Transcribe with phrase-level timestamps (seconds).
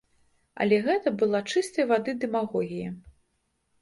[0.63, 2.89] Але гэта была чыстай вады дэмагогія.